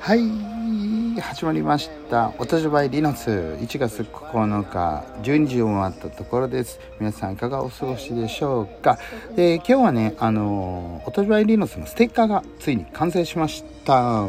[0.00, 6.78] はい始まりました「おとじばいリノス」1月9日12時を回ったところです。
[7.00, 8.98] 皆さんいかがお過ごしでしょうか、
[9.36, 14.28] え、今日はねあのおとじばいリノスのステッカーがついに完成しました。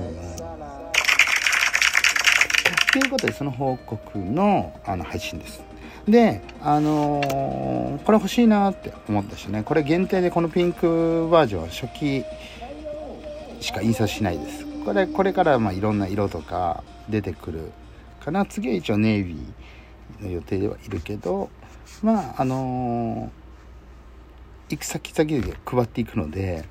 [2.93, 5.61] ということでその報告のあの配信です。
[6.07, 9.61] であのー、これ欲しいなって思ったしね。
[9.61, 12.25] これ限定でこのピンクバージョン初期
[13.59, 14.65] しか印刷しないです。
[14.85, 17.71] これこれからまあいろんな色とか出てくる
[18.19, 18.45] かな。
[18.45, 21.49] 次は一応ネイビーの予定ではいるけど
[22.01, 26.65] まああのー、行く先々で配っていくので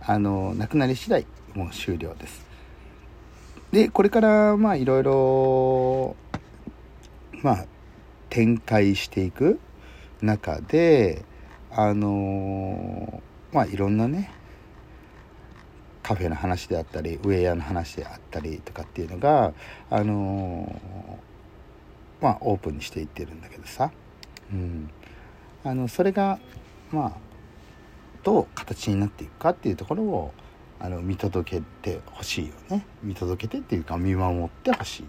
[0.00, 2.44] あのー、なくなり次第もう終了です。
[3.72, 6.16] でこれからまあいろいろ
[7.42, 7.64] まあ
[8.28, 9.58] 展開していく
[10.20, 11.24] 中で
[11.70, 14.30] あのー、まあいろんなね
[16.04, 19.54] カフェの話であったりウェアの話であったりとかっていうのが
[19.88, 23.90] あのー、まあオープンにしていってるんだけどさ、
[24.52, 24.90] うん、
[25.64, 26.38] あのそれが
[26.92, 27.12] まあ
[28.22, 30.34] どう形になっていくかっていうところを
[30.78, 32.84] あの見届けてほしいよね。
[33.02, 35.06] 見届けてっていうか見守ってほしい、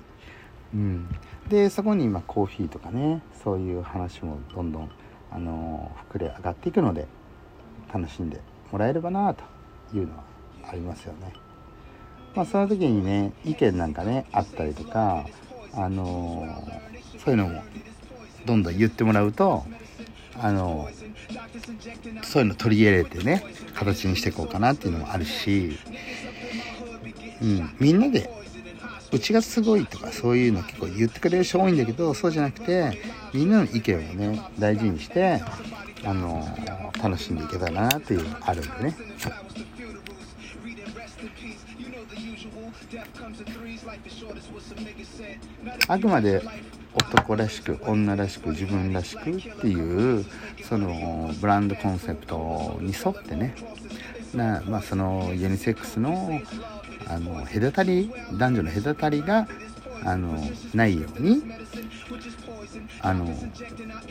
[0.75, 1.09] うん、
[1.49, 4.89] でそこに今コーヒーとかねそういう話もどんどん
[5.29, 7.05] あの膨れ上がっていくので
[7.93, 8.39] 楽しんで
[8.71, 9.43] もらえればなと
[9.93, 10.34] いうのは
[10.69, 11.33] ありますよね。
[12.35, 15.25] まあ、その時にね意見なんかねあったりとか、
[15.73, 17.63] あのー、そういうのも
[18.45, 19.63] どんどん言ってもらうと、
[20.37, 23.43] あのー、そういうの取り入れてね
[23.73, 25.77] 形にしていこうかなっていうのもあるし、
[27.41, 28.29] うん、みんなで
[29.13, 32.99] うちがすごいとかそういうの結構言ってくれる人多いんだけどそうじゃなくて
[33.33, 35.41] みんなの意見をね大事にして
[36.05, 36.45] あの、
[37.01, 38.95] 楽しんでいけたらなっていうのがあるんでね。
[45.87, 46.41] あくまで
[46.93, 50.25] 男らしく女らしく自分らしくっていう
[50.63, 53.55] そのブランドコンセプトに沿ってね。
[54.33, 56.41] な、まあ、そのユニセックスの
[57.07, 59.47] あの隔たり男女の隔たりが
[60.03, 60.39] あの
[60.73, 61.43] ないように
[63.01, 63.27] あの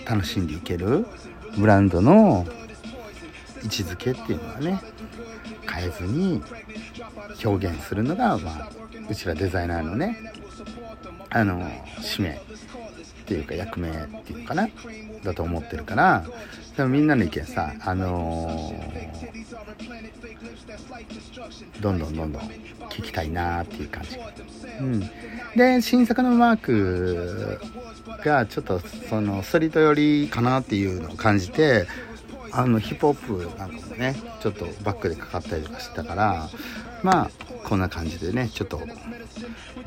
[0.06, 1.06] 楽しんでいける
[1.58, 2.46] ブランドの
[3.64, 4.80] 位置づけっていうのはね
[5.70, 6.42] 変えずに
[7.44, 8.68] 表現するのが、まあ、
[9.08, 10.32] うちらデザイナーのね
[11.30, 11.66] あの
[12.00, 13.92] 使命っていうか役目っ
[14.24, 14.68] ていうかな
[15.24, 16.24] だと思ってるから
[16.76, 22.42] でもみんなの意見さあのー、どんどんどんどん
[22.90, 24.18] 聞きたいなっていう感じ、
[24.80, 25.00] うん、
[25.56, 27.58] で新作のマーク
[28.24, 31.86] がちょっとそのストリート寄りかなっていうのを感じて
[32.56, 36.48] あのヒップホップなんかもねちょっとバックでかかったりとかしてたから
[37.02, 37.30] まあ
[37.64, 38.80] こんな感じでねちょっと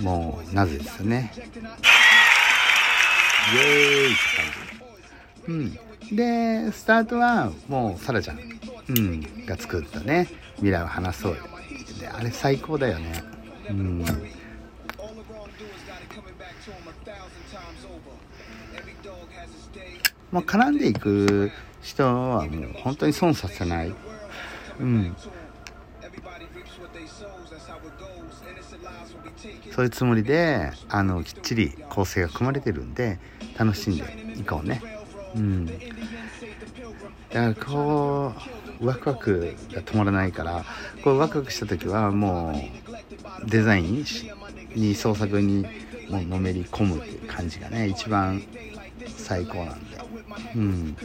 [0.02, 1.32] もうなぜですよね。
[3.54, 4.22] イエーイって
[5.46, 6.10] 感じ。
[6.10, 6.16] うん。
[6.16, 8.40] でスタートはもうサラちゃん、
[8.90, 11.44] うん、が作ったね未来を話そうよ
[12.00, 13.24] であれ最高だよね。
[13.70, 14.06] うん。
[20.32, 21.52] まあ、絡んでいく
[21.82, 23.94] 人はもう本当に損させない。
[24.80, 25.16] うん。
[29.72, 33.20] そういうつもりで、あの、きっちり構成が組まれてるんで、
[33.58, 34.04] 楽しんで
[34.40, 34.82] いこうね。
[35.36, 35.66] うん。
[35.66, 35.80] だか
[37.32, 38.34] らこ
[38.82, 40.66] う、ワクワクが止まらないから、
[41.04, 42.54] こうワクワクした時はも
[43.46, 44.04] う、デザイン
[44.78, 45.66] に創作に
[46.10, 48.42] もうのめり込むっていう感じがね、一番
[49.18, 49.98] 最高なんで。
[50.56, 50.98] うん。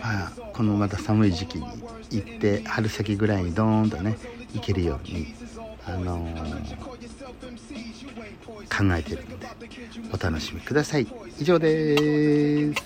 [0.00, 1.66] まあ、このまた寒い時期に
[2.10, 4.16] 行って春先ぐらいにドーンとね
[4.54, 5.34] 行けるように、
[5.84, 6.76] あのー、
[8.68, 9.46] 考えてるので
[10.12, 11.06] お楽しみください
[11.38, 12.82] 以上です